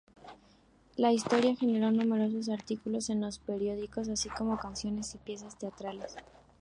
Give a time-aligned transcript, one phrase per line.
[0.97, 6.15] La historia generó numerosos artículos en los periódicos, así como canciones y piezas teatrales.